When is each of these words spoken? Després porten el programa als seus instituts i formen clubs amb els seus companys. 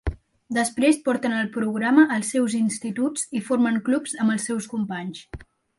Després 0.55 0.97
porten 1.09 1.35
el 1.41 1.51
programa 1.59 2.07
als 2.17 2.33
seus 2.37 2.57
instituts 2.63 3.29
i 3.41 3.45
formen 3.53 3.81
clubs 3.91 4.21
amb 4.25 4.39
els 4.39 4.51
seus 4.53 4.75
companys. 4.77 5.27